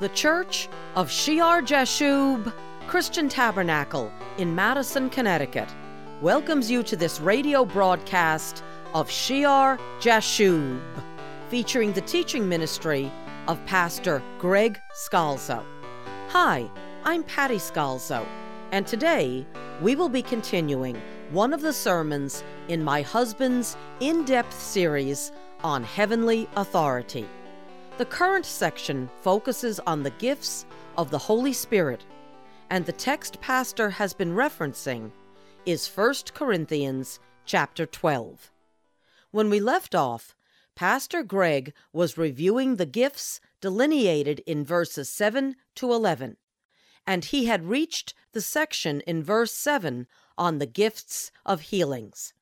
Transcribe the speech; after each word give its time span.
The 0.00 0.08
Church 0.08 0.70
of 0.94 1.10
Shiar 1.10 1.60
Jashub 1.60 2.54
Christian 2.86 3.28
Tabernacle 3.28 4.10
in 4.38 4.54
Madison, 4.54 5.10
Connecticut 5.10 5.68
welcomes 6.22 6.70
you 6.70 6.82
to 6.84 6.96
this 6.96 7.20
radio 7.20 7.66
broadcast 7.66 8.64
of 8.94 9.10
Shiar 9.10 9.78
Jashub, 10.00 10.80
featuring 11.50 11.92
the 11.92 12.00
teaching 12.00 12.48
ministry 12.48 13.12
of 13.46 13.62
Pastor 13.66 14.22
Greg 14.38 14.80
Scalzo. 14.94 15.62
Hi, 16.28 16.70
I'm 17.04 17.22
Patty 17.22 17.58
Scalzo, 17.58 18.26
and 18.72 18.86
today 18.86 19.46
we 19.82 19.96
will 19.96 20.08
be 20.08 20.22
continuing 20.22 20.98
one 21.30 21.52
of 21.52 21.60
the 21.60 21.74
sermons 21.74 22.42
in 22.68 22.82
my 22.82 23.02
husband's 23.02 23.76
in 24.00 24.24
depth 24.24 24.58
series 24.58 25.30
on 25.62 25.84
heavenly 25.84 26.48
authority. 26.56 27.28
The 28.00 28.06
current 28.06 28.46
section 28.46 29.10
focuses 29.20 29.78
on 29.80 30.02
the 30.02 30.12
gifts 30.12 30.64
of 30.96 31.10
the 31.10 31.18
Holy 31.18 31.52
Spirit, 31.52 32.02
and 32.70 32.86
the 32.86 32.92
text 32.92 33.42
pastor 33.42 33.90
has 33.90 34.14
been 34.14 34.32
referencing 34.32 35.12
is 35.66 35.86
1 35.86 36.14
Corinthians 36.32 37.20
chapter 37.44 37.84
12. 37.84 38.50
When 39.32 39.50
we 39.50 39.60
left 39.60 39.94
off, 39.94 40.34
Pastor 40.74 41.22
Greg 41.22 41.74
was 41.92 42.16
reviewing 42.16 42.76
the 42.76 42.86
gifts 42.86 43.38
delineated 43.60 44.40
in 44.46 44.64
verses 44.64 45.10
7 45.10 45.56
to 45.74 45.92
11, 45.92 46.38
and 47.06 47.26
he 47.26 47.44
had 47.44 47.68
reached 47.68 48.14
the 48.32 48.40
section 48.40 49.02
in 49.02 49.22
verse 49.22 49.52
7 49.52 50.06
on 50.38 50.56
the 50.56 50.64
gifts 50.64 51.30
of 51.44 51.60
healings. 51.60 52.32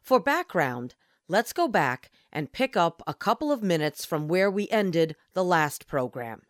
For 0.00 0.18
background, 0.18 0.94
let's 1.32 1.54
go 1.54 1.66
back 1.66 2.10
and 2.30 2.52
pick 2.52 2.76
up 2.76 3.02
a 3.06 3.14
couple 3.14 3.50
of 3.50 3.62
minutes 3.62 4.04
from 4.04 4.28
where 4.28 4.50
we 4.50 4.68
ended 4.68 5.16
the 5.32 5.42
last 5.42 5.86
program. 5.86 6.42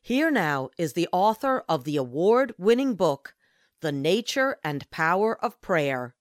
Here 0.00 0.28
now 0.28 0.70
is 0.76 0.94
the 0.94 1.08
author 1.12 1.62
of 1.68 1.84
the 1.84 1.96
award 1.96 2.52
winning 2.58 2.96
book, 2.96 3.34
The 3.80 3.92
Nature 3.92 4.56
and 4.64 4.90
Power 4.90 5.42
of 5.42 5.60
Prayer, 5.60 6.16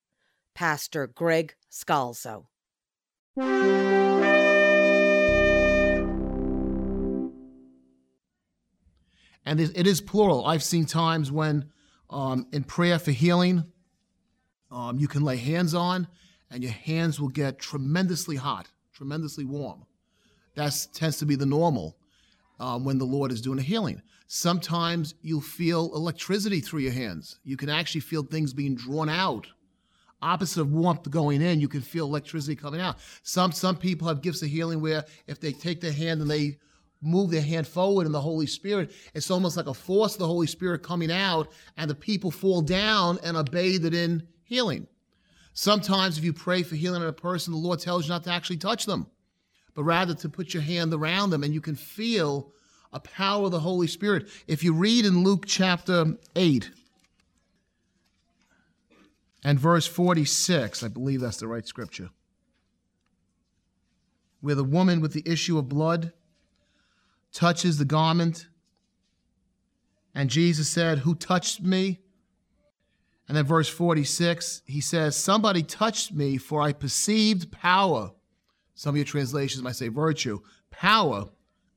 Pastor 0.53 1.07
Greg 1.07 1.55
Scalzo. 1.71 2.45
And 9.43 9.59
it 9.59 9.87
is 9.87 10.01
plural. 10.01 10.45
I've 10.45 10.61
seen 10.61 10.85
times 10.85 11.31
when 11.31 11.71
um, 12.11 12.45
in 12.51 12.63
prayer 12.63 12.99
for 12.99 13.09
healing, 13.09 13.63
um, 14.69 14.99
you 14.99 15.07
can 15.07 15.23
lay 15.23 15.37
hands 15.37 15.73
on 15.73 16.07
and 16.51 16.61
your 16.61 16.73
hands 16.73 17.19
will 17.19 17.29
get 17.29 17.59
tremendously 17.59 18.35
hot, 18.35 18.67
tremendously 18.93 19.45
warm. 19.45 19.85
That 20.55 20.87
tends 20.93 21.17
to 21.19 21.25
be 21.25 21.35
the 21.35 21.45
normal 21.45 21.97
um, 22.59 22.83
when 22.83 22.97
the 22.97 23.05
Lord 23.05 23.31
is 23.31 23.41
doing 23.41 23.57
a 23.57 23.63
healing. 23.63 24.01
Sometimes 24.27 25.15
you'll 25.21 25.41
feel 25.41 25.91
electricity 25.95 26.59
through 26.59 26.81
your 26.81 26.91
hands. 26.91 27.39
You 27.43 27.57
can 27.57 27.69
actually 27.69 28.01
feel 28.01 28.23
things 28.23 28.53
being 28.53 28.75
drawn 28.75 29.09
out. 29.09 29.47
Opposite 30.21 30.61
of 30.61 30.71
warmth 30.71 31.09
going 31.09 31.41
in, 31.41 31.59
you 31.59 31.67
can 31.67 31.81
feel 31.81 32.05
electricity 32.05 32.55
coming 32.55 32.79
out. 32.79 32.97
Some 33.23 33.51
some 33.51 33.75
people 33.75 34.07
have 34.07 34.21
gifts 34.21 34.43
of 34.43 34.49
healing 34.49 34.79
where 34.79 35.03
if 35.25 35.39
they 35.39 35.51
take 35.51 35.81
their 35.81 35.91
hand 35.91 36.21
and 36.21 36.29
they 36.29 36.59
move 37.01 37.31
their 37.31 37.41
hand 37.41 37.65
forward 37.65 38.05
in 38.05 38.11
the 38.11 38.21
Holy 38.21 38.45
Spirit, 38.45 38.91
it's 39.15 39.31
almost 39.31 39.57
like 39.57 39.65
a 39.65 39.73
force 39.73 40.13
of 40.13 40.19
the 40.19 40.27
Holy 40.27 40.45
Spirit 40.45 40.83
coming 40.83 41.11
out, 41.11 41.51
and 41.77 41.89
the 41.89 41.95
people 41.95 42.29
fall 42.29 42.61
down 42.61 43.17
and 43.23 43.35
are 43.35 43.43
bathed 43.43 43.95
in 43.95 44.27
healing. 44.43 44.85
Sometimes, 45.53 46.17
if 46.17 46.23
you 46.23 46.33
pray 46.33 46.63
for 46.63 46.75
healing 46.75 47.01
in 47.01 47.07
a 47.07 47.13
person, 47.13 47.51
the 47.53 47.59
Lord 47.59 47.79
tells 47.79 48.05
you 48.05 48.09
not 48.09 48.23
to 48.23 48.31
actually 48.31 48.57
touch 48.57 48.85
them, 48.85 49.07
but 49.73 49.83
rather 49.83 50.13
to 50.15 50.29
put 50.29 50.53
your 50.53 50.63
hand 50.63 50.93
around 50.93 51.29
them, 51.29 51.43
and 51.43 51.53
you 51.53 51.61
can 51.61 51.75
feel 51.75 52.51
a 52.93 52.99
power 52.99 53.45
of 53.45 53.51
the 53.51 53.59
Holy 53.59 53.87
Spirit. 53.87 54.29
If 54.47 54.63
you 54.63 54.73
read 54.73 55.05
in 55.05 55.23
Luke 55.23 55.45
chapter 55.45 56.17
8 56.35 56.71
and 59.43 59.59
verse 59.59 59.87
46, 59.87 60.83
I 60.83 60.87
believe 60.87 61.21
that's 61.21 61.37
the 61.37 61.47
right 61.47 61.65
scripture, 61.65 62.09
where 64.39 64.55
the 64.55 64.63
woman 64.63 65.01
with 65.01 65.13
the 65.13 65.23
issue 65.25 65.57
of 65.57 65.69
blood 65.69 66.13
touches 67.33 67.77
the 67.77 67.85
garment, 67.85 68.47
and 70.13 70.29
Jesus 70.29 70.69
said, 70.69 70.99
Who 70.99 71.15
touched 71.15 71.61
me? 71.61 71.99
And 73.31 73.37
then 73.37 73.45
verse 73.45 73.69
46, 73.69 74.63
he 74.65 74.81
says, 74.81 75.15
Somebody 75.15 75.63
touched 75.63 76.11
me, 76.11 76.35
for 76.35 76.61
I 76.61 76.73
perceived 76.73 77.49
power. 77.49 78.11
Some 78.75 78.89
of 78.89 78.97
your 78.97 79.05
translations 79.05 79.63
might 79.63 79.77
say 79.77 79.87
virtue, 79.87 80.41
power 80.69 81.29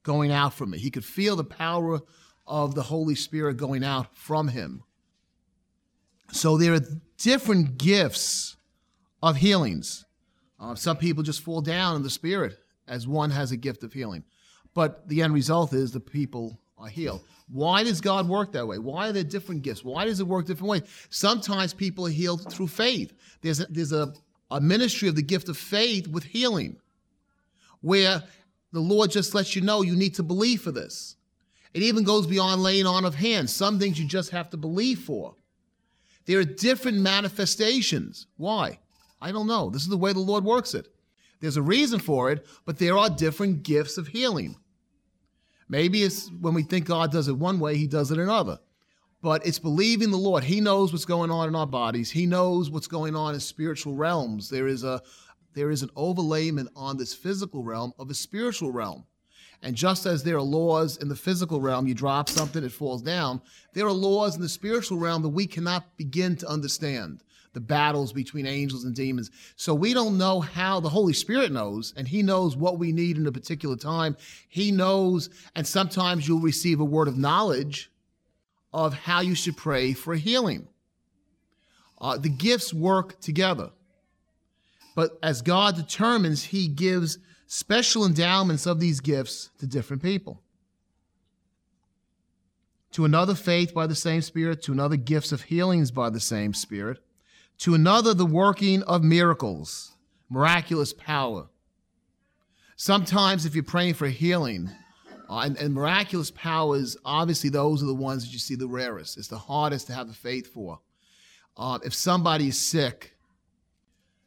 going 0.03 0.33
out 0.33 0.55
from 0.55 0.71
me. 0.71 0.79
He 0.79 0.91
could 0.91 1.05
feel 1.05 1.37
the 1.37 1.45
power 1.45 2.01
of 2.45 2.75
the 2.75 2.83
Holy 2.83 3.15
Spirit 3.15 3.57
going 3.57 3.85
out 3.85 4.17
from 4.17 4.49
him. 4.49 4.83
So 6.33 6.59
there 6.59 6.75
are 6.75 6.81
different 7.19 7.79
gifts 7.79 8.57
of 9.23 9.37
healings. 9.37 10.07
Uh, 10.59 10.75
some 10.75 10.97
people 10.97 11.23
just 11.23 11.41
fall 11.41 11.61
down 11.61 11.95
in 11.95 12.03
the 12.03 12.11
Spirit 12.11 12.59
as 12.89 13.07
one 13.07 13.31
has 13.31 13.53
a 13.53 13.57
gift 13.57 13.85
of 13.85 13.93
healing. 13.93 14.25
But 14.75 15.09
the 15.09 15.23
end 15.23 15.33
result 15.33 15.73
is 15.73 15.93
the 15.93 16.01
people 16.01 16.59
are 16.85 16.89
healed. 16.89 17.23
Why 17.49 17.83
does 17.83 18.01
God 18.01 18.29
work 18.29 18.53
that 18.53 18.67
way? 18.67 18.79
Why 18.79 19.09
are 19.09 19.13
there 19.13 19.25
different 19.25 19.63
gifts? 19.63 19.85
Why 19.85 20.05
does 20.05 20.21
it 20.21 20.27
work 20.27 20.47
different 20.47 20.71
ways? 20.71 20.83
Sometimes 21.11 21.73
people 21.73 22.07
are 22.07 22.11
healed 22.11 22.51
through 22.53 22.69
faith. 22.69 23.13
There's 23.41 23.61
a, 23.61 23.67
there's 23.67 23.93
a, 23.93 24.13
a 24.51 24.61
ministry 24.61 25.09
of 25.09 25.17
the 25.17 25.23
gift 25.23 25.49
of 25.49 25.57
faith 25.57 26.07
with 26.09 26.25
healing, 26.25 26.77
where 27.81 28.23
the 28.73 28.81
Lord 28.81 29.11
just 29.11 29.35
lets 29.35 29.57
you 29.57 29.63
know 29.63 29.83
you 29.83 29.97
need 29.97 30.15
to 30.15 30.23
believe 30.23 30.63
for 30.63 30.73
this. 30.73 31.17
It 31.73 31.83
even 31.83 32.05
goes 32.05 32.27
beyond 32.27 32.63
laying 32.63 32.87
on 32.87 33.05
of 33.05 33.15
hands. 33.15 33.55
Some 33.55 33.79
things 33.79 33.99
you 33.99 34.07
just 34.07 34.31
have 34.31 34.51
to 34.51 34.57
believe 34.57 35.01
for. 35.01 35.35
There 36.27 36.39
are 36.39 36.45
different 36.45 36.99
manifestations. 36.99 38.27
Why? 38.37 38.79
I 39.21 39.33
don't 39.33 39.47
know. 39.47 39.71
This 39.71 39.83
is 39.83 39.89
the 39.89 39.97
way 39.97 40.13
the 40.13 40.21
Lord 40.21 40.45
works 40.45 40.75
it. 40.75 40.89
There's 41.41 41.57
a 41.57 41.63
reason 41.63 41.99
for 41.99 42.31
it, 42.31 42.47
but 42.65 42.79
there 42.79 42.97
are 42.97 43.11
different 43.11 43.63
gifts 43.65 43.99
of 43.99 44.09
healing. 44.09 44.57
Maybe 45.69 46.03
it's 46.03 46.31
when 46.41 46.55
we 46.55 46.63
think 46.63 46.87
God 46.87 47.13
does 47.13 47.29
it 47.29 47.37
one 47.37 47.59
way, 47.59 47.77
he 47.77 47.87
does 47.87 48.11
it 48.11 48.19
another. 48.19 48.59
But 49.23 49.47
it's 49.47 49.59
believing 49.59 50.11
the 50.11 50.19
Lord. 50.19 50.45
He 50.45 50.61
knows 50.61 50.93
what's 50.93 51.07
going 51.07 51.31
on 51.31 51.49
in 51.49 51.55
our 51.55 51.67
bodies. 51.67 52.11
He 52.11 52.27
knows 52.27 52.71
what's 52.71 52.87
going 52.87 53.17
on 53.17 53.33
in 53.35 53.41
spiritual 53.41 53.95
realms. 53.95 54.51
There 54.51 54.67
is 54.67 54.85
a 54.85 55.03
there 55.55 55.71
is 55.71 55.83
an 55.83 55.91
overlayment 55.91 56.69
on 56.75 56.97
this 56.97 57.15
physical 57.15 57.63
realm 57.63 57.93
of 57.99 58.11
a 58.11 58.15
spiritual 58.15 58.73
realm. 58.73 59.05
And 59.63 59.75
just 59.75 60.05
as 60.05 60.23
there 60.23 60.37
are 60.37 60.43
laws 60.43 60.99
in 60.99 61.09
the 61.09 61.17
physical 61.17 61.61
realm, 61.61 61.87
you 61.87 61.95
drop 61.95 62.29
something, 62.29 62.63
it 62.63 62.73
falls 62.73 63.01
down, 63.03 63.41
there 63.73 63.87
are 63.87 63.93
laws 63.93 64.37
in 64.37 64.43
the 64.43 64.49
spiritual 64.49 64.99
realm 64.99 65.23
that 65.23 65.31
we 65.31 65.47
cannot 65.47 65.97
begin 65.97 66.37
to 66.37 66.49
understand 66.49 67.23
the 67.55 67.61
battles 67.61 68.13
between 68.13 68.47
angels 68.47 68.85
and 68.85 68.95
demons. 68.95 69.31
So 69.57 69.75
we 69.75 69.95
don't 69.95 70.19
know 70.19 70.41
how 70.41 70.81
the 70.81 70.89
Holy 70.89 71.15
Spirit 71.15 71.51
knows, 71.51 71.95
and 71.97 72.07
He 72.07 72.23
knows 72.23 72.57
what 72.57 72.79
we 72.79 72.93
need 72.93 73.17
in 73.17 73.27
a 73.27 73.33
particular 73.33 73.77
time. 73.77 74.17
He 74.49 74.71
knows, 74.71 75.31
and 75.57 75.67
sometimes 75.67 76.29
you'll 76.29 76.41
receive 76.41 76.81
a 76.81 76.85
word 76.85 77.09
of 77.09 77.17
knowledge 77.17 77.91
of 78.73 78.93
how 78.93 79.21
you 79.21 79.35
should 79.35 79.57
pray 79.57 79.93
for 79.93 80.15
healing. 80.17 80.69
Uh, 82.01 82.19
the 82.19 82.29
gifts 82.29 82.75
work 82.75 83.21
together. 83.21 83.71
But 84.97 85.19
as 85.23 85.43
God 85.43 85.77
determines, 85.77 86.45
He 86.45 86.69
gives 86.69 87.19
special 87.47 88.05
endowments 88.05 88.67
of 88.67 88.81
these 88.81 89.01
gifts 89.01 89.51
to 89.61 89.67
different 89.67 90.03
people. 90.03 90.41
To 92.93 93.05
another, 93.05 93.35
faith 93.35 93.75
by 93.75 93.87
the 93.87 93.95
same 93.95 94.23
Spirit, 94.23 94.63
to 94.63 94.73
another, 94.73 94.97
gifts 94.97 95.33
of 95.33 95.43
healings 95.43 95.91
by 95.91 96.11
the 96.11 96.21
same 96.21 96.55
Spirit, 96.55 97.04
to 97.59 97.75
another, 97.75 98.15
the 98.15 98.27
working 98.27 98.83
of 98.83 99.03
miracles, 99.03 99.93
miraculous 100.29 100.93
power. 100.93 101.49
Sometimes, 102.77 103.47
if 103.47 103.55
you're 103.55 103.65
praying 103.65 103.95
for 103.95 104.09
healing, 104.09 104.71
uh, 105.29 105.41
and, 105.41 105.57
and, 105.57 105.73
miraculous 105.73 106.31
powers, 106.31 106.97
obviously, 107.05 107.49
those 107.49 107.83
are 107.83 107.87
the 107.87 107.95
ones 107.95 108.25
that 108.25 108.33
you 108.33 108.39
see 108.39 108.57
the 108.57 108.67
rarest. 108.67 109.17
It's 109.17 109.29
the 109.29 109.39
hardest 109.39 109.87
to 109.87 109.95
have 109.95 110.09
the 110.09 110.15
faith 110.15 110.53
for. 110.53 110.81
Uh, 111.57 111.79
if 111.85 111.95
somebody 111.95 112.49
is 112.49 112.59
sick, 112.59 113.17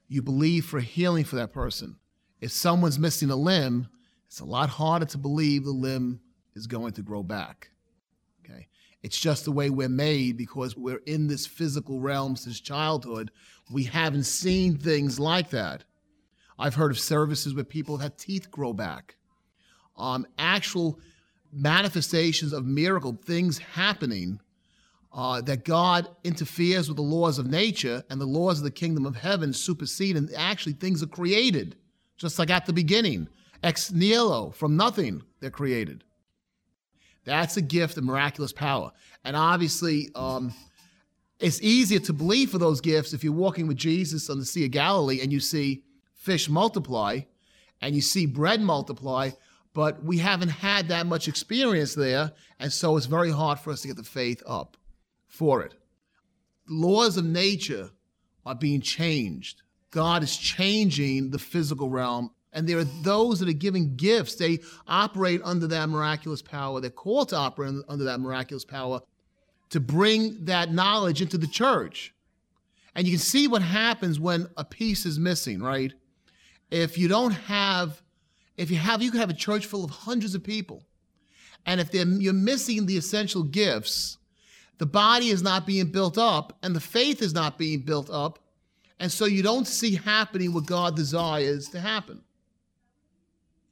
you 0.08 0.22
believe 0.22 0.66
for 0.66 0.80
healing 0.80 1.26
for 1.26 1.36
that 1.36 1.54
person. 1.54 1.98
If 2.40 2.52
someone's 2.52 2.98
missing 2.98 3.30
a 3.30 3.36
limb, 3.36 3.90
it's 4.28 4.40
a 4.40 4.46
lot 4.46 4.70
harder 4.70 5.06
to 5.08 5.18
believe 5.18 5.66
the 5.66 5.72
limb 5.72 6.22
is 6.56 6.68
going 6.68 6.94
to 6.94 7.02
grow 7.02 7.24
back. 7.24 7.70
It's 9.04 9.18
just 9.18 9.46
the 9.46 9.52
way 9.52 9.70
we're 9.70 9.90
made 9.90 10.38
because 10.38 10.76
we're 10.76 11.02
in 11.06 11.28
this 11.28 11.46
physical 11.46 12.00
realm 12.00 12.36
since 12.36 12.60
childhood. 12.60 13.32
We 13.72 13.84
haven't 13.84 14.24
seen 14.24 14.78
things 14.78 15.20
like 15.20 15.50
that. 15.52 15.84
I've 16.60 16.76
heard 16.76 16.92
of 16.92 17.00
services 17.00 17.54
where 17.54 17.64
people 17.64 17.98
have 17.98 18.18
teeth 18.18 18.50
grow 18.50 18.74
back. 18.74 19.16
Um, 19.98 20.26
actual 20.38 21.00
manifestations 21.52 22.54
of 22.54 22.66
miracle 22.66 23.18
things 23.24 23.58
happening 23.58 24.40
uh, 25.14 25.42
that 25.42 25.64
God 25.64 26.08
interferes 26.24 26.88
with 26.88 26.98
the 26.98 27.04
laws 27.04 27.40
of 27.40 27.48
nature 27.48 28.04
and 28.10 28.20
the 28.20 28.26
laws 28.26 28.60
of 28.60 28.64
the 28.64 28.72
kingdom 28.72 29.06
of 29.06 29.16
heaven 29.16 29.54
supersede, 29.54 30.16
and 30.18 30.30
actually 30.36 30.74
things 30.74 31.02
are 31.02 31.08
created, 31.08 31.76
just 32.18 32.38
like 32.38 32.50
at 32.50 32.66
the 32.66 32.74
beginning. 32.74 33.28
Ex 33.64 33.92
nihilo, 33.92 34.52
from 34.52 34.78
nothing, 34.78 35.24
they're 35.40 35.50
created. 35.50 36.04
That's 37.28 37.58
a 37.58 37.62
gift 37.62 37.98
of 37.98 38.06
miraculous 38.06 38.54
power. 38.54 38.94
And 39.26 39.36
obviously, 39.36 40.10
um, 40.16 40.54
it's 41.42 41.62
easier 41.62 42.00
to 42.00 42.14
believe 42.14 42.50
for 42.50 42.58
those 42.58 42.80
gifts 42.80 43.12
if 43.12 43.22
you're 43.22 43.34
walking 43.34 43.68
with 43.68 43.76
Jesus 43.76 44.30
on 44.30 44.40
the 44.40 44.46
Sea 44.46 44.64
of 44.64 44.72
Galilee 44.72 45.20
and 45.22 45.34
you 45.34 45.42
see 45.42 45.84
fish 46.14 46.48
multiply 46.48 47.20
and 47.82 47.94
you 47.94 48.00
see 48.00 48.26
bread 48.26 48.62
multiply, 48.62 49.32
but 49.74 50.02
we 50.06 50.20
haven't 50.20 50.48
had 50.48 50.88
that 50.88 51.06
much 51.06 51.28
experience 51.28 51.94
there. 51.94 52.32
And 52.62 52.72
so 52.72 52.96
it's 52.96 53.08
very 53.08 53.32
hard 53.32 53.60
for 53.60 53.72
us 53.72 53.82
to 53.82 53.90
get 53.90 53.98
the 53.98 54.04
faith 54.04 54.42
up 54.48 54.78
for 55.28 55.62
it. 55.64 55.74
The 56.68 56.76
laws 56.76 57.18
of 57.18 57.26
nature 57.26 57.90
are 58.46 58.56
being 58.56 58.80
changed. 58.80 59.64
God 59.92 60.24
is 60.24 60.38
changing 60.38 61.32
the 61.32 61.40
physical 61.40 61.90
realm. 61.90 62.32
And 62.58 62.68
there 62.68 62.80
are 62.80 62.86
those 63.04 63.40
that 63.40 63.48
are 63.48 63.54
giving 63.54 63.96
gifts. 63.98 64.34
They 64.34 64.58
operate 64.88 65.42
under 65.44 65.68
that 65.68 65.90
miraculous 65.90 66.42
power. 66.42 66.82
They're 66.82 66.90
called 66.90 67.30
to 67.30 67.36
operate 67.36 67.76
under 67.88 68.06
that 68.06 68.20
miraculous 68.20 68.66
power 68.66 69.02
to 69.70 69.80
bring 69.80 70.44
that 70.46 70.74
knowledge 70.74 71.22
into 71.22 71.38
the 71.38 71.46
church. 71.46 72.16
And 72.96 73.06
you 73.06 73.14
can 73.14 73.20
see 73.20 73.48
what 73.48 73.62
happens 73.62 74.20
when 74.20 74.48
a 74.58 74.66
piece 74.66 75.06
is 75.06 75.20
missing, 75.20 75.62
right? 75.62 75.94
If 76.72 76.98
you 76.98 77.08
don't 77.08 77.30
have, 77.30 78.02
if 78.58 78.72
you 78.72 78.78
have, 78.78 79.04
you 79.04 79.12
could 79.12 79.20
have 79.20 79.30
a 79.30 79.36
church 79.36 79.68
full 79.68 79.86
of 79.86 79.92
hundreds 79.92 80.34
of 80.34 80.44
people. 80.44 80.84
And 81.68 81.80
if 81.80 81.94
you're 81.94 82.34
missing 82.34 82.88
the 82.88 82.98
essential 82.98 83.44
gifts, 83.44 84.18
the 84.80 84.88
body 84.88 85.28
is 85.28 85.44
not 85.44 85.68
being 85.68 85.92
built 85.92 86.18
up 86.18 86.58
and 86.64 86.76
the 86.76 86.80
faith 86.80 87.22
is 87.22 87.36
not 87.36 87.60
being 87.60 87.82
built 87.82 88.10
up. 88.10 88.40
And 89.00 89.12
so 89.12 89.26
you 89.26 89.44
don't 89.44 89.68
see 89.68 89.94
happening 89.94 90.54
what 90.54 90.66
God 90.66 90.96
desires 90.96 91.70
to 91.70 91.80
happen. 91.80 92.24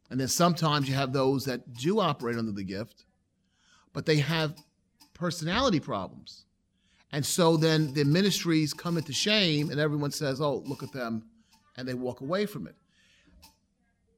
And 0.09 0.19
then 0.19 0.27
sometimes 0.27 0.87
you 0.87 0.95
have 0.95 1.13
those 1.13 1.45
that 1.45 1.73
do 1.73 1.99
operate 1.99 2.37
under 2.37 2.51
the 2.51 2.63
gift, 2.63 3.05
but 3.93 4.05
they 4.05 4.17
have 4.17 4.55
personality 5.13 5.79
problems. 5.79 6.45
And 7.11 7.25
so 7.25 7.57
then 7.57 7.93
the 7.93 8.03
ministries 8.03 8.73
come 8.73 8.97
into 8.97 9.13
shame 9.13 9.69
and 9.69 9.79
everyone 9.79 10.11
says, 10.11 10.41
oh, 10.41 10.63
look 10.65 10.83
at 10.83 10.91
them, 10.91 11.23
and 11.77 11.87
they 11.87 11.93
walk 11.93 12.21
away 12.21 12.45
from 12.45 12.67
it. 12.67 12.75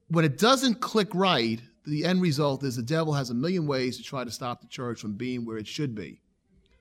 When 0.08 0.24
it 0.24 0.38
doesn't 0.38 0.80
click 0.80 1.08
right, 1.14 1.60
the 1.84 2.04
end 2.04 2.20
result 2.20 2.64
is 2.64 2.76
the 2.76 2.82
devil 2.82 3.12
has 3.12 3.30
a 3.30 3.34
million 3.34 3.66
ways 3.66 3.96
to 3.96 4.02
try 4.02 4.24
to 4.24 4.30
stop 4.30 4.60
the 4.60 4.66
church 4.66 5.00
from 5.00 5.14
being 5.14 5.44
where 5.44 5.58
it 5.58 5.66
should 5.66 5.94
be. 5.94 6.20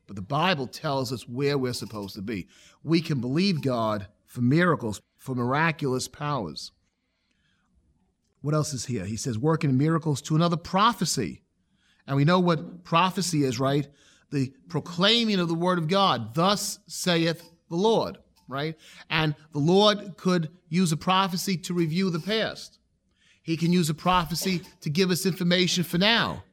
But 0.08 0.16
the 0.16 0.22
Bible 0.22 0.68
tells 0.68 1.12
us 1.12 1.28
where 1.28 1.58
we're 1.58 1.74
supposed 1.74 2.16
to 2.16 2.22
be. 2.22 2.48
We 2.84 3.02
can 3.02 3.20
believe 3.20 3.62
God 3.62 4.08
for 4.26 4.42
miracles, 4.42 5.02
for 5.18 5.36
miraculous 5.36 6.08
powers. 6.08 6.72
What 8.48 8.56
else 8.56 8.74
is 8.74 8.86
here? 8.86 9.04
He 9.04 9.18
says, 9.18 9.38
working 9.38 9.78
miracles 9.78 10.22
to 10.22 10.36
another 10.38 10.56
prophecy. 10.56 11.42
And 12.08 12.16
we 12.16 12.24
know 12.24 12.40
what 12.40 12.86
prophecy 12.86 13.44
is, 13.44 13.60
right? 13.60 13.86
The 14.32 14.54
proclaiming 14.70 15.42
of 15.42 15.50
the 15.50 15.54
word 15.54 15.78
of 15.78 15.90
God. 15.90 16.34
Thus 16.34 16.80
saith 16.88 17.52
the 17.70 17.76
Lord, 17.76 18.20
right? 18.48 18.76
And 19.10 19.36
the 19.52 19.60
Lord 19.60 20.16
could 20.16 20.50
use 20.70 20.94
a 20.94 20.96
prophecy 20.96 21.58
to 21.58 21.74
review 21.74 22.10
the 22.10 22.22
past. 22.22 22.80
He 23.44 23.58
can 23.58 23.74
use 23.74 23.90
a 23.90 23.94
prophecy 23.94 24.62
to 24.80 24.90
give 24.90 25.12
us 25.12 25.26
information 25.26 25.84
for 25.84 25.98
now. 25.98 26.46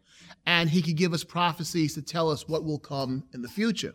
And 0.47 0.69
he 0.69 0.83
could 0.83 0.97
give 0.97 1.13
us 1.13 1.23
prophecies 1.23 1.95
to 1.95 2.03
tell 2.03 2.29
us 2.29 2.49
what 2.49 2.65
will 2.65 2.81
come 2.81 3.23
in 3.33 3.41
the 3.41 3.49
future. 3.49 3.95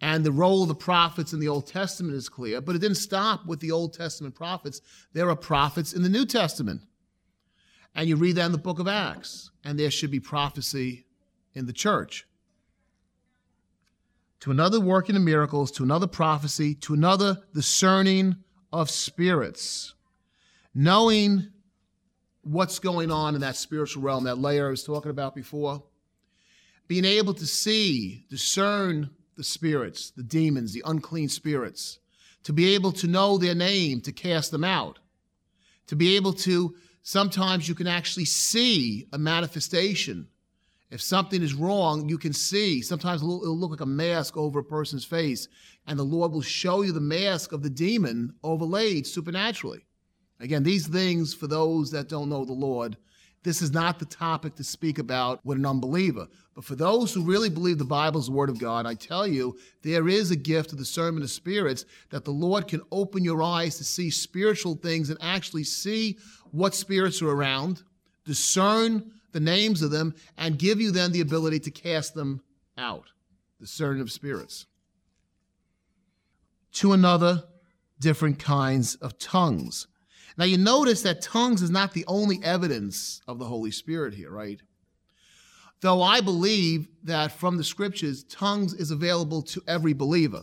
And 0.00 0.24
the 0.24 0.32
role 0.32 0.62
of 0.62 0.68
the 0.68 0.74
prophets 0.74 1.32
in 1.32 1.40
the 1.40 1.48
Old 1.48 1.66
Testament 1.66 2.14
is 2.14 2.28
clear, 2.28 2.60
but 2.60 2.76
it 2.76 2.80
didn't 2.80 2.98
stop 2.98 3.46
with 3.46 3.60
the 3.60 3.70
Old 3.70 3.94
Testament 3.94 4.34
prophets. 4.34 4.82
There 5.12 5.30
are 5.30 5.36
prophets 5.36 5.92
in 5.94 6.02
the 6.02 6.08
New 6.08 6.26
Testament. 6.26 6.82
And 7.94 8.08
you 8.08 8.16
read 8.16 8.36
that 8.36 8.46
in 8.46 8.52
the 8.52 8.58
book 8.58 8.78
of 8.78 8.88
Acts, 8.88 9.50
and 9.64 9.78
there 9.78 9.90
should 9.90 10.10
be 10.10 10.20
prophecy 10.20 11.06
in 11.54 11.64
the 11.64 11.72
church. 11.72 12.26
To 14.40 14.50
another 14.50 14.80
working 14.80 15.16
of 15.16 15.22
miracles, 15.22 15.70
to 15.72 15.82
another 15.82 16.06
prophecy, 16.06 16.74
to 16.74 16.92
another 16.92 17.38
discerning 17.54 18.36
of 18.70 18.90
spirits, 18.90 19.94
knowing 20.74 21.48
what's 22.42 22.78
going 22.78 23.10
on 23.10 23.34
in 23.34 23.40
that 23.40 23.56
spiritual 23.56 24.02
realm, 24.02 24.24
that 24.24 24.38
layer 24.38 24.66
I 24.66 24.70
was 24.70 24.84
talking 24.84 25.10
about 25.10 25.34
before, 25.34 25.82
being 26.86 27.06
able 27.06 27.32
to 27.32 27.46
see, 27.46 28.26
discern 28.28 29.10
the 29.36 29.44
spirits, 29.44 30.10
the 30.10 30.22
demons, 30.22 30.72
the 30.72 30.82
unclean 30.86 31.28
spirits, 31.28 31.98
to 32.42 32.52
be 32.52 32.74
able 32.74 32.92
to 32.92 33.06
know 33.06 33.38
their 33.38 33.54
name, 33.54 34.00
to 34.00 34.12
cast 34.12 34.50
them 34.50 34.64
out, 34.64 34.98
to 35.86 35.96
be 35.96 36.16
able 36.16 36.32
to, 36.32 36.74
sometimes 37.02 37.68
you 37.68 37.74
can 37.74 37.86
actually 37.86 38.24
see 38.24 39.06
a 39.12 39.18
manifestation. 39.18 40.28
If 40.90 41.00
something 41.00 41.42
is 41.42 41.54
wrong, 41.54 42.08
you 42.08 42.16
can 42.18 42.32
see. 42.32 42.80
Sometimes 42.80 43.20
it'll 43.20 43.58
look 43.58 43.72
like 43.72 43.80
a 43.80 43.86
mask 43.86 44.36
over 44.36 44.60
a 44.60 44.64
person's 44.64 45.04
face, 45.04 45.48
and 45.86 45.98
the 45.98 46.04
Lord 46.04 46.32
will 46.32 46.42
show 46.42 46.82
you 46.82 46.92
the 46.92 47.00
mask 47.00 47.52
of 47.52 47.62
the 47.62 47.70
demon 47.70 48.32
overlaid 48.42 49.06
supernaturally. 49.06 49.84
Again, 50.38 50.62
these 50.62 50.86
things, 50.86 51.34
for 51.34 51.46
those 51.46 51.90
that 51.90 52.08
don't 52.08 52.28
know 52.28 52.44
the 52.44 52.52
Lord, 52.52 52.96
this 53.46 53.62
is 53.62 53.70
not 53.70 54.00
the 54.00 54.04
topic 54.06 54.56
to 54.56 54.64
speak 54.64 54.98
about 54.98 55.38
with 55.46 55.56
an 55.56 55.64
unbeliever. 55.64 56.26
But 56.56 56.64
for 56.64 56.74
those 56.74 57.14
who 57.14 57.22
really 57.22 57.48
believe 57.48 57.78
the 57.78 57.84
Bible 57.84 58.18
is 58.18 58.26
the 58.26 58.32
Word 58.32 58.50
of 58.50 58.58
God, 58.58 58.86
I 58.86 58.94
tell 58.94 59.24
you, 59.24 59.56
there 59.82 60.08
is 60.08 60.32
a 60.32 60.36
gift 60.36 60.72
of 60.72 60.78
the 60.78 60.82
discernment 60.82 61.22
of 61.22 61.30
spirits 61.30 61.84
that 62.10 62.24
the 62.24 62.32
Lord 62.32 62.66
can 62.66 62.82
open 62.90 63.22
your 63.22 63.44
eyes 63.44 63.76
to 63.76 63.84
see 63.84 64.10
spiritual 64.10 64.74
things 64.74 65.10
and 65.10 65.18
actually 65.22 65.62
see 65.62 66.18
what 66.50 66.74
spirits 66.74 67.22
are 67.22 67.30
around, 67.30 67.84
discern 68.24 69.12
the 69.30 69.38
names 69.38 69.80
of 69.80 69.92
them, 69.92 70.16
and 70.36 70.58
give 70.58 70.80
you 70.80 70.90
then 70.90 71.12
the 71.12 71.20
ability 71.20 71.60
to 71.60 71.70
cast 71.70 72.14
them 72.14 72.42
out. 72.76 73.10
Discern 73.60 74.00
of 74.00 74.10
spirits. 74.10 74.66
To 76.72 76.92
another, 76.92 77.44
different 78.00 78.40
kinds 78.40 78.96
of 78.96 79.20
tongues. 79.20 79.86
Now, 80.38 80.44
you 80.44 80.58
notice 80.58 81.02
that 81.02 81.22
tongues 81.22 81.62
is 81.62 81.70
not 81.70 81.92
the 81.92 82.04
only 82.06 82.40
evidence 82.42 83.22
of 83.26 83.38
the 83.38 83.46
Holy 83.46 83.70
Spirit 83.70 84.14
here, 84.14 84.30
right? 84.30 84.60
Though 85.80 86.02
I 86.02 86.20
believe 86.20 86.88
that 87.04 87.32
from 87.32 87.56
the 87.56 87.64
scriptures, 87.64 88.24
tongues 88.24 88.74
is 88.74 88.90
available 88.90 89.42
to 89.42 89.62
every 89.66 89.92
believer. 89.94 90.42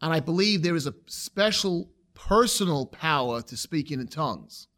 And 0.00 0.12
I 0.12 0.20
believe 0.20 0.62
there 0.62 0.76
is 0.76 0.86
a 0.86 0.94
special 1.06 1.90
personal 2.14 2.86
power 2.86 3.42
to 3.42 3.56
speaking 3.56 4.00
in 4.00 4.08
tongues. 4.08 4.68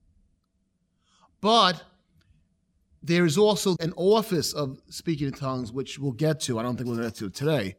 But 1.41 1.83
there 3.03 3.25
is 3.25 3.39
also 3.39 3.77
an 3.81 3.93
office 3.97 4.53
of 4.53 4.81
speaking 4.89 5.29
in 5.29 5.33
tongues, 5.33 5.73
which 5.73 5.99
we'll 5.99 6.13
get 6.13 6.41
to. 6.41 6.59
I 6.59 6.63
don't 6.63 6.77
think 6.77 6.89
we'll 6.89 7.03
get 7.03 7.15
to 7.17 7.31
today 7.31 7.77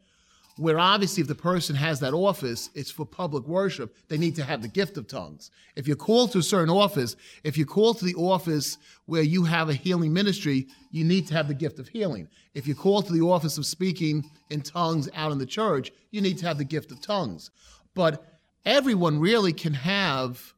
where 0.62 0.78
obviously 0.78 1.20
if 1.20 1.26
the 1.26 1.34
person 1.34 1.74
has 1.74 1.98
that 1.98 2.14
office, 2.14 2.70
it's 2.74 2.90
for 2.90 3.04
public 3.04 3.44
worship, 3.48 3.96
they 4.06 4.16
need 4.16 4.36
to 4.36 4.44
have 4.44 4.62
the 4.62 4.68
gift 4.68 4.96
of 4.96 5.08
tongues. 5.08 5.50
If 5.74 5.88
you're 5.88 5.96
called 5.96 6.30
to 6.32 6.38
a 6.38 6.42
certain 6.42 6.70
office, 6.70 7.16
if 7.42 7.56
you're 7.56 7.66
called 7.66 7.98
to 7.98 8.04
the 8.04 8.14
office 8.14 8.78
where 9.06 9.22
you 9.22 9.42
have 9.42 9.68
a 9.68 9.74
healing 9.74 10.12
ministry, 10.12 10.68
you 10.92 11.02
need 11.02 11.26
to 11.26 11.34
have 11.34 11.48
the 11.48 11.54
gift 11.54 11.80
of 11.80 11.88
healing. 11.88 12.28
If 12.54 12.68
you're 12.68 12.76
called 12.76 13.06
to 13.06 13.12
the 13.12 13.22
office 13.22 13.58
of 13.58 13.66
speaking 13.66 14.30
in 14.50 14.62
tongues 14.62 15.08
out 15.16 15.32
in 15.32 15.38
the 15.38 15.46
church, 15.46 15.90
you 16.12 16.20
need 16.20 16.38
to 16.38 16.46
have 16.46 16.58
the 16.58 16.64
gift 16.64 16.92
of 16.92 17.00
tongues. 17.00 17.50
But 17.94 18.24
everyone 18.64 19.18
really 19.18 19.52
can 19.52 19.74
have 19.74 20.54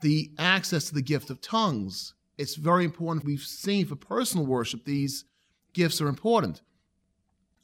the 0.00 0.30
access 0.38 0.86
to 0.86 0.94
the 0.94 1.02
gift 1.02 1.28
of 1.28 1.42
tongues. 1.42 2.14
It's 2.38 2.54
very 2.54 2.86
important. 2.86 3.26
We've 3.26 3.40
seen 3.40 3.84
for 3.84 3.94
personal 3.94 4.46
worship, 4.46 4.86
these 4.86 5.26
gifts 5.74 6.00
are 6.00 6.08
important. 6.08 6.62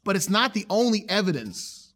But 0.09 0.15
it's 0.15 0.27
not 0.27 0.55
the 0.55 0.65
only 0.71 1.07
evidence 1.07 1.93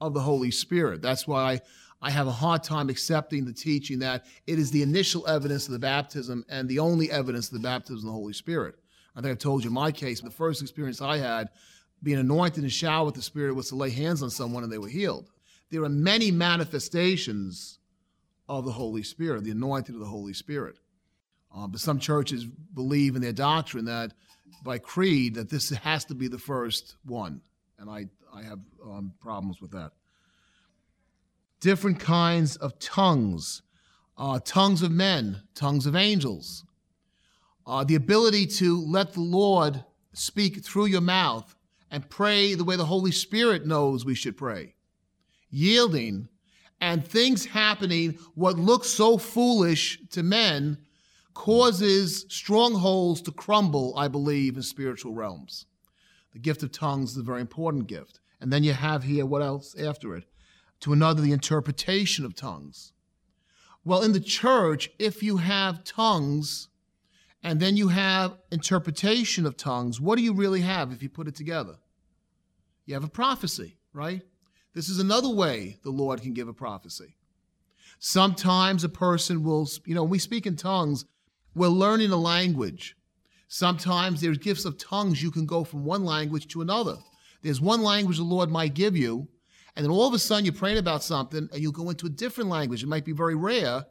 of 0.00 0.14
the 0.14 0.20
Holy 0.20 0.50
Spirit. 0.50 1.00
That's 1.00 1.28
why 1.28 1.60
I 2.02 2.10
have 2.10 2.26
a 2.26 2.32
hard 2.32 2.64
time 2.64 2.90
accepting 2.90 3.44
the 3.44 3.52
teaching 3.52 4.00
that 4.00 4.24
it 4.48 4.58
is 4.58 4.72
the 4.72 4.82
initial 4.82 5.28
evidence 5.28 5.66
of 5.66 5.72
the 5.72 5.78
baptism 5.78 6.44
and 6.48 6.68
the 6.68 6.80
only 6.80 7.08
evidence 7.08 7.46
of 7.46 7.52
the 7.52 7.60
baptism 7.60 7.98
of 7.98 8.06
the 8.06 8.10
Holy 8.10 8.32
Spirit. 8.32 8.74
I 9.14 9.20
think 9.20 9.30
I've 9.30 9.38
told 9.38 9.62
you 9.62 9.70
my 9.70 9.92
case, 9.92 10.20
the 10.20 10.28
first 10.28 10.60
experience 10.60 11.00
I 11.00 11.18
had 11.18 11.50
being 12.02 12.18
anointed 12.18 12.64
and 12.64 12.72
showered 12.72 13.04
with 13.04 13.14
the 13.14 13.22
Spirit 13.22 13.54
was 13.54 13.68
to 13.68 13.76
lay 13.76 13.90
hands 13.90 14.24
on 14.24 14.30
someone 14.30 14.64
and 14.64 14.72
they 14.72 14.78
were 14.78 14.88
healed. 14.88 15.30
There 15.70 15.84
are 15.84 15.88
many 15.88 16.32
manifestations 16.32 17.78
of 18.48 18.64
the 18.64 18.72
Holy 18.72 19.04
Spirit, 19.04 19.44
the 19.44 19.52
anointing 19.52 19.94
of 19.94 20.00
the 20.00 20.06
Holy 20.08 20.32
Spirit. 20.32 20.80
Uh, 21.56 21.68
but 21.68 21.78
some 21.78 22.00
churches 22.00 22.44
believe 22.44 23.14
in 23.14 23.22
their 23.22 23.32
doctrine 23.32 23.84
that 23.84 24.14
by 24.64 24.78
creed 24.78 25.36
that 25.36 25.48
this 25.48 25.70
has 25.70 26.04
to 26.06 26.16
be 26.16 26.26
the 26.26 26.38
first 26.38 26.96
one, 27.04 27.40
and 27.82 27.90
I 27.90 28.06
I 28.32 28.42
have 28.44 28.60
um, 28.82 29.12
problems 29.20 29.60
with 29.60 29.72
that. 29.72 29.92
Different 31.60 31.98
kinds 32.00 32.56
of 32.56 32.78
tongues, 32.78 33.62
uh, 34.16 34.38
tongues 34.44 34.82
of 34.82 34.90
men, 34.90 35.42
tongues 35.54 35.84
of 35.84 35.94
angels, 35.94 36.64
uh, 37.66 37.84
the 37.84 37.96
ability 37.96 38.46
to 38.46 38.80
let 38.86 39.12
the 39.12 39.20
Lord 39.20 39.84
speak 40.14 40.64
through 40.64 40.86
your 40.86 41.00
mouth 41.00 41.54
and 41.90 42.08
pray 42.08 42.54
the 42.54 42.64
way 42.64 42.76
the 42.76 42.86
Holy 42.86 43.12
Spirit 43.12 43.66
knows 43.66 44.04
we 44.04 44.14
should 44.14 44.36
pray, 44.36 44.74
yielding, 45.50 46.28
and 46.80 47.06
things 47.06 47.44
happening 47.46 48.18
what 48.34 48.58
looks 48.58 48.88
so 48.88 49.18
foolish 49.18 49.98
to 50.10 50.22
men 50.22 50.78
causes 51.34 52.26
strongholds 52.28 53.20
to 53.22 53.32
crumble, 53.32 53.92
I 53.96 54.08
believe, 54.08 54.56
in 54.56 54.62
spiritual 54.62 55.14
realms. 55.14 55.66
The 56.32 56.38
gift 56.38 56.62
of 56.62 56.72
tongues 56.72 57.12
is 57.12 57.18
a 57.18 57.22
very 57.22 57.40
important 57.40 57.86
gift. 57.86 58.20
And 58.40 58.52
then 58.52 58.64
you 58.64 58.72
have 58.72 59.04
here 59.04 59.24
what 59.26 59.42
else 59.42 59.74
after 59.78 60.16
it? 60.16 60.24
To 60.80 60.92
another, 60.92 61.22
the 61.22 61.32
interpretation 61.32 62.24
of 62.24 62.34
tongues. 62.34 62.92
Well, 63.84 64.02
in 64.02 64.12
the 64.12 64.20
church, 64.20 64.90
if 64.98 65.22
you 65.22 65.38
have 65.38 65.84
tongues 65.84 66.68
and 67.42 67.60
then 67.60 67.76
you 67.76 67.88
have 67.88 68.36
interpretation 68.50 69.46
of 69.46 69.56
tongues, 69.56 70.00
what 70.00 70.16
do 70.16 70.22
you 70.22 70.32
really 70.32 70.60
have 70.60 70.92
if 70.92 71.02
you 71.02 71.08
put 71.08 71.28
it 71.28 71.34
together? 71.34 71.76
You 72.86 72.94
have 72.94 73.04
a 73.04 73.08
prophecy, 73.08 73.76
right? 73.92 74.22
This 74.74 74.88
is 74.88 74.98
another 74.98 75.28
way 75.28 75.78
the 75.82 75.90
Lord 75.90 76.22
can 76.22 76.32
give 76.32 76.48
a 76.48 76.52
prophecy. 76.52 77.16
Sometimes 77.98 78.82
a 78.82 78.88
person 78.88 79.44
will, 79.44 79.68
you 79.84 79.94
know, 79.94 80.02
when 80.02 80.10
we 80.10 80.18
speak 80.18 80.46
in 80.46 80.56
tongues, 80.56 81.04
we're 81.54 81.68
learning 81.68 82.10
a 82.10 82.16
language. 82.16 82.96
Sometimes 83.54 84.22
there's 84.22 84.38
gifts 84.38 84.64
of 84.64 84.78
tongues, 84.78 85.22
you 85.22 85.30
can 85.30 85.44
go 85.44 85.62
from 85.62 85.84
one 85.84 86.06
language 86.06 86.48
to 86.48 86.62
another. 86.62 86.96
There's 87.42 87.60
one 87.60 87.82
language 87.82 88.16
the 88.16 88.22
Lord 88.22 88.48
might 88.50 88.72
give 88.72 88.96
you, 88.96 89.28
and 89.76 89.84
then 89.84 89.90
all 89.90 90.08
of 90.08 90.14
a 90.14 90.18
sudden 90.18 90.46
you're 90.46 90.54
praying 90.54 90.78
about 90.78 91.04
something 91.04 91.50
and 91.52 91.60
you'll 91.62 91.70
go 91.70 91.90
into 91.90 92.06
a 92.06 92.08
different 92.08 92.48
language. 92.48 92.82
It 92.82 92.88
might 92.88 93.04
be 93.04 93.12
very 93.12 93.34
rare, 93.34 93.84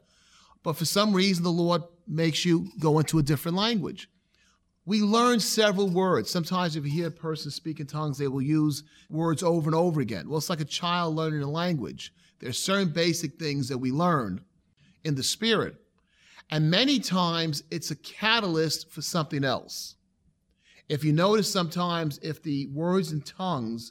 but 0.64 0.72
for 0.72 0.84
some 0.84 1.14
reason 1.14 1.44
the 1.44 1.52
Lord 1.52 1.82
makes 2.08 2.44
you 2.44 2.70
go 2.80 2.98
into 2.98 3.20
a 3.20 3.22
different 3.22 3.56
language. 3.56 4.10
We 4.84 5.00
learn 5.00 5.38
several 5.38 5.88
words. 5.88 6.28
Sometimes 6.28 6.74
if 6.74 6.84
you 6.84 6.90
hear 6.90 7.06
a 7.06 7.12
person 7.12 7.52
speak 7.52 7.78
in 7.78 7.86
tongues, 7.86 8.18
they 8.18 8.26
will 8.26 8.42
use 8.42 8.82
words 9.10 9.44
over 9.44 9.68
and 9.68 9.76
over 9.76 10.00
again. 10.00 10.28
Well, 10.28 10.38
it's 10.38 10.50
like 10.50 10.60
a 10.60 10.64
child 10.64 11.14
learning 11.14 11.42
a 11.42 11.48
language. 11.48 12.12
There 12.40 12.50
are 12.50 12.52
certain 12.52 12.88
basic 12.88 13.38
things 13.38 13.68
that 13.68 13.78
we 13.78 13.92
learn 13.92 14.40
in 15.04 15.14
the 15.14 15.22
spirit. 15.22 15.76
And 16.52 16.70
many 16.70 17.00
times 17.00 17.64
it's 17.72 17.90
a 17.90 17.96
catalyst 17.96 18.88
for 18.90 19.02
something 19.02 19.42
else. 19.42 19.96
If 20.88 21.02
you 21.02 21.12
notice 21.12 21.50
sometimes 21.50 22.20
if 22.22 22.40
the 22.42 22.68
words 22.68 23.10
and 23.10 23.26
tongues 23.26 23.90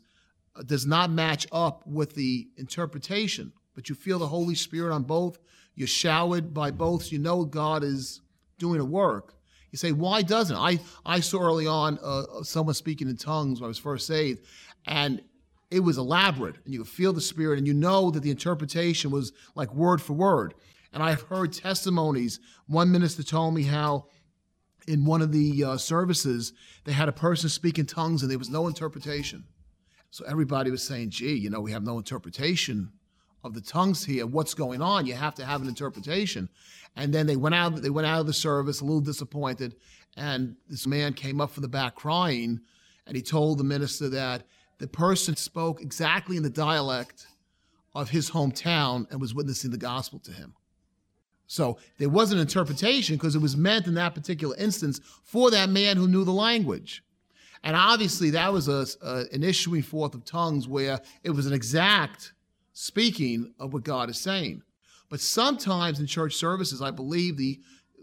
uh, 0.56 0.64
does 0.64 0.86
not 0.86 1.12
match 1.12 1.46
up 1.52 1.86
with 1.86 2.16
the 2.16 2.48
interpretation, 2.56 3.52
but 3.76 3.90
you 3.90 3.96
feel 3.96 4.20
the 4.20 4.28
Holy 4.28 4.56
Spirit 4.56 4.94
on 4.94 5.04
both, 5.04 5.40
you're 5.76 5.88
showered 5.88 6.54
by 6.54 6.72
both, 6.72 7.12
you 7.12 7.20
know 7.20 7.44
God 7.44 7.84
is 7.84 8.22
doing 8.58 8.80
a 8.80 8.86
work 8.86 9.36
you 9.72 9.78
say, 9.78 9.94
why 9.94 10.22
doesn't 10.22 10.56
I? 10.56 10.80
I 11.06 11.22
saw 11.22 11.40
early 11.40 11.66
on 11.66 11.98
uh, 12.04 12.44
someone 12.44 12.76
speaking 12.76 13.10
in 13.10 13.16
tongues 13.16 13.60
when 13.60 13.66
I 13.66 13.70
was 13.70 13.78
first 13.78 14.06
saved, 14.06 14.46
and 14.86 15.22
it 15.70 15.80
was 15.80 15.98
elaborate, 15.98 16.58
and 16.66 16.74
you 16.74 16.82
could 16.82 16.90
feel 16.90 17.14
the 17.14 17.22
Spirit, 17.22 17.58
and 17.58 17.66
you 17.66 17.74
know 17.74 18.12
that 18.12 18.22
the 18.22 18.32
interpretation 18.32 19.12
was 19.12 19.32
like 19.56 19.74
word 19.74 20.02
for 20.02 20.14
word. 20.14 20.54
And 20.94 21.02
I've 21.02 21.22
heard 21.24 21.54
testimonies. 21.54 22.40
One 22.68 22.92
minister 22.92 23.24
told 23.24 23.54
me 23.54 23.64
how 23.64 24.08
in 24.88 25.06
one 25.06 25.22
of 25.22 25.32
the 25.32 25.64
uh, 25.64 25.78
services 25.78 26.54
they 26.84 26.92
had 26.92 27.08
a 27.08 27.14
person 27.14 27.50
speak 27.50 27.80
in 27.80 27.86
tongues, 27.86 28.22
and 28.22 28.32
there 28.32 28.40
was 28.40 28.50
no 28.50 28.68
interpretation. 28.68 29.46
So 30.10 30.26
everybody 30.26 30.72
was 30.72 30.84
saying, 30.84 31.12
gee, 31.12 31.36
you 31.36 31.50
know, 31.50 31.62
we 31.62 31.72
have 31.72 31.84
no 31.84 31.98
interpretation 31.98 32.92
of 33.44 33.54
the 33.54 33.62
tongues 33.62 34.06
here, 34.06 34.28
what's 34.28 34.54
going 34.54 34.82
on. 34.82 35.06
You 35.06 35.14
have 35.14 35.36
to 35.36 35.46
have 35.46 35.62
an 35.62 35.68
interpretation. 35.68 36.50
And 36.96 37.14
then 37.14 37.26
they 37.26 37.38
went 37.38 37.56
out. 37.56 37.82
They 37.82 37.90
went 37.90 38.08
out 38.08 38.20
of 38.20 38.28
the 38.28 38.34
service 38.34 38.82
a 38.82 38.86
little 38.86 39.02
disappointed. 39.02 39.76
And 40.18 40.58
this 40.68 40.86
man 40.86 41.14
came 41.14 41.40
up 41.40 41.52
from 41.52 41.62
the 41.62 41.70
back 41.70 41.96
crying, 41.96 42.60
and 43.08 43.16
he 43.16 43.22
told 43.22 43.58
the 43.58 43.64
minister 43.64 44.10
that 44.10 44.44
the 44.80 44.88
person 44.88 45.36
spoke 45.36 45.82
exactly 45.82 46.38
in 46.38 46.44
the 46.44 46.50
dialect 46.50 47.28
of 47.96 48.10
his 48.10 48.32
hometown 48.32 49.10
and 49.12 49.22
was 49.22 49.34
witnessing 49.34 49.72
the 49.72 49.78
gospel 49.78 50.20
to 50.20 50.32
him. 50.32 50.54
So 51.52 51.80
there 51.98 52.08
was 52.08 52.32
an 52.32 52.40
interpretation 52.40 53.18
because 53.18 53.36
it 53.36 53.42
was 53.42 53.58
meant 53.58 53.86
in 53.86 53.96
that 53.96 54.16
particular 54.16 54.56
instance 54.56 55.02
for 55.22 55.52
that 55.52 55.70
man 55.70 55.98
who 55.98 56.08
knew 56.08 56.24
the 56.24 56.32
language. 56.32 57.04
And 57.62 57.76
obviously, 57.76 58.30
that 58.30 58.54
was 58.54 58.70
a, 58.70 58.88
a, 59.06 59.26
an 59.34 59.44
issuing 59.44 59.82
forth 59.82 60.16
of 60.16 60.24
tongues 60.24 60.70
where 60.70 61.02
it 61.26 61.32
was 61.32 61.48
an 61.48 61.52
exact 61.52 62.32
speaking 62.72 63.54
of 63.60 63.74
what 63.74 63.84
God 63.84 64.10
is 64.10 64.18
saying. 64.18 64.62
But 65.10 65.20
sometimes 65.20 66.00
in 66.00 66.06
church 66.06 66.36
services, 66.36 66.82
I 66.82 66.90
believe 66.90 67.36
the 67.36 67.60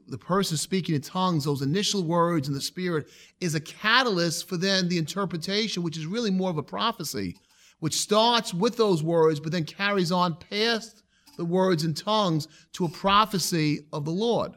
the 0.09 0.19
person 0.19 0.59
speaking 0.59 0.95
in 0.95 1.01
tongues, 1.01 1.47
those 1.47 1.63
initial 1.63 2.03
words 2.03 2.49
in 2.49 2.55
the 2.55 2.61
Spirit, 2.61 3.09
is 3.41 3.55
a 3.55 3.61
catalyst 3.61 4.47
for 4.47 4.59
then 4.59 4.91
the 4.91 4.99
interpretation, 4.99 5.83
which 5.83 5.97
is 5.97 6.05
really 6.05 6.31
more 6.31 6.51
of 6.51 6.59
a 6.59 6.63
prophecy, 6.63 7.35
which 7.81 7.95
starts 7.95 8.53
with 8.53 8.77
those 8.77 9.03
words, 9.03 9.41
but 9.41 9.53
then 9.53 9.65
carries 9.65 10.13
on 10.13 10.37
past 10.37 11.03
the 11.39 11.45
words 11.47 11.85
in 11.85 11.95
tongues 11.95 12.47
to 12.75 12.85
a 12.85 12.89
prophecy 12.91 13.87
of 13.93 14.05
the 14.05 14.11
Lord. 14.11 14.53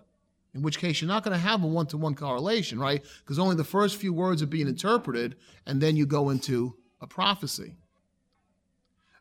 In 0.54 0.62
which 0.62 0.80
case, 0.80 1.00
you're 1.00 1.08
not 1.08 1.24
going 1.24 1.34
to 1.34 1.42
have 1.42 1.64
a 1.64 1.68
one 1.68 1.86
to 1.88 1.98
one 1.98 2.16
correlation, 2.16 2.78
right? 2.78 3.02
Because 3.20 3.40
only 3.40 3.56
the 3.56 3.64
first 3.64 3.96
few 3.96 4.12
words 4.12 4.42
are 4.42 4.48
being 4.48 4.68
interpreted, 4.68 5.38
and 5.66 5.80
then 5.80 5.96
you 5.96 6.06
go 6.06 6.30
into 6.30 6.76
a 7.00 7.08
prophecy. 7.08 7.78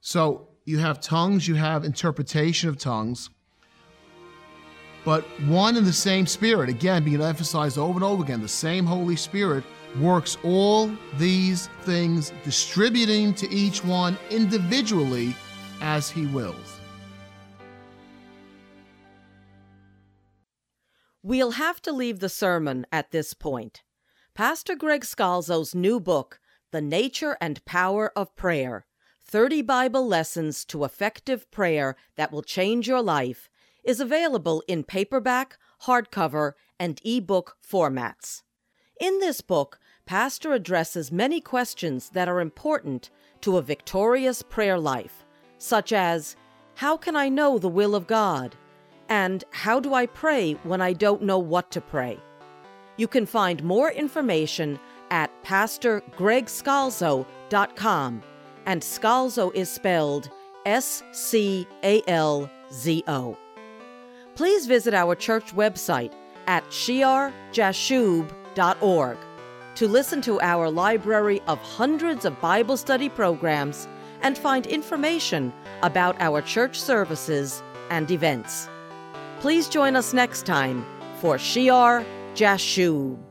So, 0.01 0.49
you 0.65 0.79
have 0.79 1.01
tongues, 1.01 1.47
you 1.47 1.55
have 1.55 1.85
interpretation 1.85 2.69
of 2.69 2.79
tongues, 2.79 3.31
but 5.05 5.25
one 5.47 5.77
and 5.77 5.87
the 5.87 5.93
same 5.93 6.27
Spirit, 6.27 6.69
again, 6.69 7.05
being 7.05 7.23
emphasized 7.23 7.79
over 7.79 7.95
and 7.95 8.05
over 8.05 8.23
again, 8.23 8.43
the 8.43 8.49
same 8.49 8.85
Holy 8.85 9.17
Spirit 9.17 9.65
works 9.99 10.37
all 10.45 10.91
these 11.17 11.69
things, 11.83 12.33
distributing 12.45 13.35
to 13.35 13.51
each 13.51 13.85
one 13.85 14.19
individually 14.31 15.35
as 15.81 16.11
He 16.11 16.27
wills. 16.27 16.80
We'll 21.23 21.53
have 21.53 21.83
to 21.83 21.93
leave 21.93 22.21
the 22.21 22.31
sermon 22.31 22.87
at 22.91 23.11
this 23.11 23.35
point. 23.35 23.83
Pastor 24.35 24.75
Greg 24.75 25.03
Scalzo's 25.03 25.75
new 25.75 26.01
book, 26.01 26.41
The 26.71 26.81
Nature 26.81 27.37
and 27.43 27.63
Power 27.67 28.11
of 28.17 28.35
Prayer 28.37 28.87
30 29.23 29.61
Bible 29.63 30.07
Lessons 30.07 30.65
to 30.65 30.83
Effective 30.83 31.51
Prayer 31.51 31.95
That 32.17 32.33
Will 32.33 32.43
Change 32.43 32.89
Your 32.89 33.03
Life, 33.03 33.51
is 33.85 34.01
available 34.01 34.63
in 34.67 34.83
paperback, 34.83 35.59
hardcover, 35.83 36.53
and 36.79 36.99
ebook 37.05 37.57
formats. 37.63 38.43
In 38.99 39.19
this 39.21 39.43
book, 39.43 39.79
Pastor 40.07 40.55
addresses 40.55 41.13
many 41.13 41.41
questions 41.43 42.09
that 42.11 42.29
are 42.29 42.41
important 42.41 43.11
to 43.43 43.59
a 43.59 43.63
victorious 43.63 44.43
prayer 44.43 44.79
life, 44.79 45.27
such 45.59 45.93
as 45.93 46.35
How 46.77 46.97
can 46.97 47.15
I 47.15 47.29
know 47.29 47.59
the 47.59 47.69
will 47.69 47.95
of 47.95 48.07
God? 48.07 48.57
And 49.11 49.45
how 49.51 49.81
do 49.81 49.93
I 49.93 50.07
pray 50.07 50.55
when 50.63 50.81
I 50.81 50.95
don't 50.95 51.23
know 51.23 51.39
what 51.39 51.71
to 51.73 51.81
pray? 51.81 52.21
You 52.97 53.09
can 53.09 53.27
find 53.27 53.63
more 53.63 53.91
information 53.91 54.79
at 55.11 55.31
pastorgregscalzo.com 55.43 58.23
and 58.67 58.83
Scalzo 58.83 59.55
is 59.55 59.69
spelled 59.69 60.31
S 60.65 61.03
C 61.13 61.67
A 61.83 62.03
L 62.07 62.49
Z 62.73 63.03
O. 63.09 63.37
Please 64.37 64.67
visit 64.67 64.95
our 64.95 65.15
church 65.15 65.55
website 65.55 66.15
at 66.47 66.65
shiarjashub.org 66.69 69.19
to 69.75 69.89
listen 69.89 70.23
to 70.23 70.41
our 70.41 70.71
library 70.71 71.43
of 71.47 71.59
hundreds 71.59 72.25
of 72.25 72.41
Bible 72.41 72.77
study 72.77 73.09
programs 73.09 73.89
and 74.23 74.39
find 74.39 74.67
information 74.67 75.53
about 75.83 76.21
our 76.21 76.43
church 76.43 76.81
services 76.81 77.63
and 77.91 78.11
events. 78.11 78.69
Please 79.41 79.71
join 79.71 79.97
us 79.97 80.13
next 80.13 80.45
time 80.45 80.85
for 81.21 81.37
Shiar 81.37 82.05
Jashub. 82.35 83.30